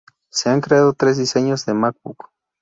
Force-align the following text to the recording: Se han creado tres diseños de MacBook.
Se 0.31 0.49
han 0.49 0.61
creado 0.61 0.93
tres 0.93 1.19
diseños 1.19 1.63
de 1.67 1.75
MacBook. 1.75 2.31